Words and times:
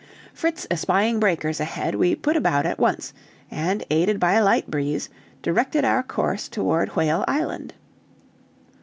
Fritz 0.33 0.65
espying 0.71 1.19
breakers 1.19 1.59
ahead, 1.59 1.93
we 1.93 2.15
put 2.15 2.35
about 2.35 2.65
at 2.65 2.79
once, 2.79 3.13
and 3.51 3.83
aided 3.91 4.19
by 4.19 4.33
a 4.33 4.43
light 4.43 4.65
breeze, 4.67 5.09
directed 5.43 5.85
our 5.85 6.01
course 6.01 6.47
toward 6.49 6.95
Whale 6.95 7.23
Island. 7.27 7.75